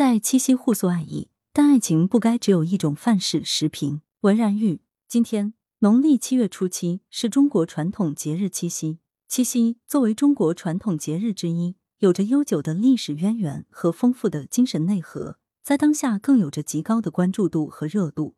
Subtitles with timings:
[0.00, 4.00] 在七夕互诉爱意，但爱情不该只有一种范式时评。
[4.20, 9.00] 文然玉，今天农历七月初七是中国传统节日七夕。
[9.28, 18.36] 七夕作为中国传统节日之一，有着悠久的历史渊源和丰富的精神内核，在当下更有着极高的关注度和热度。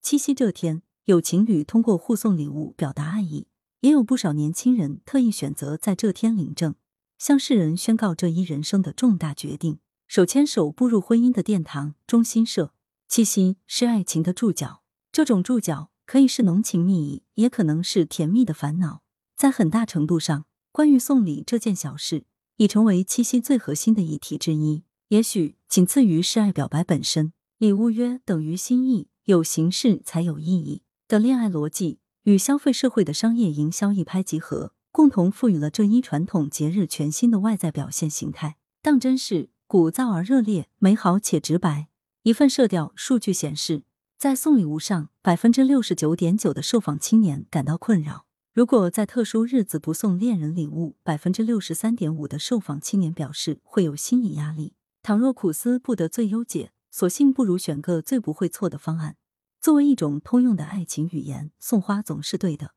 [0.00, 3.48] 七夕这天，有情侣通过互送礼物表达爱意，
[3.80, 6.76] 也有不少年轻人特意选择在这天领证，
[7.18, 9.80] 向世人宣告这一人生的重大决定。
[10.10, 12.74] 手牵手步入婚姻的殿堂，中心社。
[13.06, 14.82] 七夕是爱情的注脚，
[15.12, 19.02] 这种注脚可以是浓情蜜意，也可能是甜蜜的烦恼。
[19.36, 22.24] 在很大程度上，关于送礼这件小事，
[22.56, 27.32] 已成为七夕最核心的议题之一，也许仅次于示爱表白本身。
[27.58, 38.56] 礼物约等于心意，有形式才有意义的恋爱逻辑，与消费社会的商业营销一拍即合，共同赋予了这一传统节日全新的外在表现形态。
[38.82, 39.50] 当真是。
[39.70, 41.86] 鼓噪而热烈，美好且直白。
[42.24, 43.84] 一份社调数据显示，
[44.18, 48.26] 在送礼物上，百分之六十九点九的受访青年感到困扰。
[48.52, 54.74] 如果在特殊日子不送恋人礼物，百分之六十三点五的受访青年表示会有心理压力。
[55.04, 59.18] 倘若苦思不得最优解，索性不如选个最不会错的方案。
[59.60, 62.72] 作为一种通用的爱情语言，送花总是对的。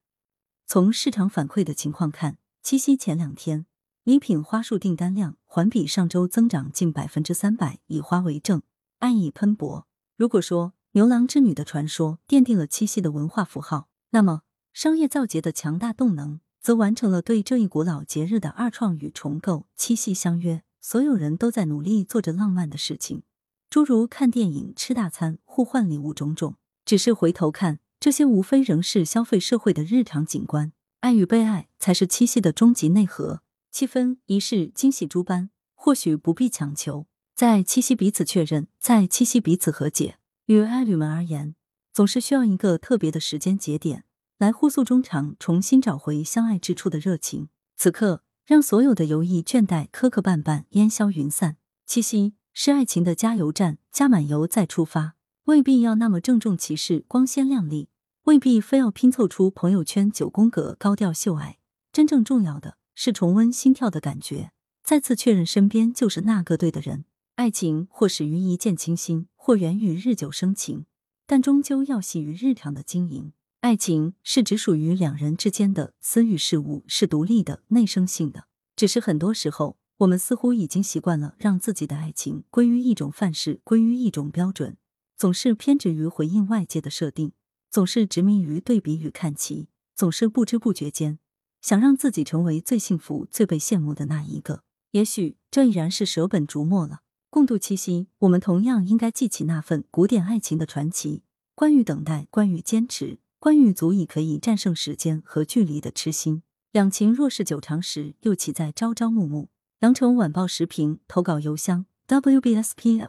[0.68, 3.66] 从市场反馈的情况看，七夕前两天。
[4.04, 8.62] 礼品花束订单量环比上周增长近百分之三百，以花为证，
[9.00, 9.88] 爱意喷薄。
[10.18, 14.42] 如果说牛郎织女的传说奠定了七夕的文化符号，那么
[14.74, 19.68] 商业造节的强大动能则完成了对这一古老节日的二创与重构。
[19.78, 23.24] 七夕相约，所有人都在努力做着浪漫的事情，
[23.70, 26.56] 诸如看电影、吃大餐、互换礼物种种。
[26.84, 30.74] 只是回头看，这些无非仍是消费社会的日常景观。
[31.00, 33.43] 爱与被爱才是七夕的终极内核。
[33.74, 37.08] 气氛仪式惊喜诸般，或许不必强求。
[37.36, 40.20] 在七夕彼此确认，在七夕彼此和解。
[40.46, 41.56] 与爱侣们而言，
[41.92, 44.04] 总是需要一个特别的时间节点，
[44.38, 47.50] 来互诉衷肠，重新找回相爱之初的热情。
[47.76, 51.58] 此刻，让所有的犹豫、倦怠、磕磕绊绊烟消云散。
[51.88, 57.90] 七夕是爱情的加油站，加满油再出发，未必要那么郑重其事、光鲜亮丽，
[58.26, 61.58] 未必非要拼凑出朋友圈九宫格高调秀爱。
[61.92, 62.78] 真正重要的。
[62.96, 64.52] 是重温心跳的感觉，
[64.84, 67.06] 再次确认身边就是那个对的人。
[67.36, 70.86] 爱情或始于一见倾心，或源于日久生情，
[71.26, 73.34] 但终究要系于日常的经营。
[73.62, 78.48] 爱情是只属于两人之间的私欲事物，是独立的、内生性的。
[78.76, 84.78] 只是很多时候，我们似乎已经习惯了让自己的爱情归于一种范式，归于一种标准，
[85.16, 87.32] 总是偏执于回应外界的设定，
[87.72, 91.20] 总是执迷于对比与看齐，总是不知不觉间。
[91.64, 97.00] 想让自己成为最幸福、最被羡慕的那一个，也许这已然是舍本逐末了。
[97.30, 101.24] 共度七夕，我们同样应该记起那份古典爱情的传奇，
[101.56, 106.44] 关于等待，关于坚持，关于足以可以战胜时间和距离的痴心。
[106.74, 109.48] 两情若是久长时，又岂在朝朝暮暮？
[109.80, 113.08] 羊城晚报时评投稿邮箱：wbspycwb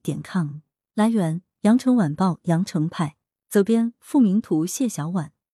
[0.00, 0.60] 点 com。
[0.94, 3.16] 来源：羊城晚报羊城派。
[3.50, 5.35] 责编：付明图，谢小婉。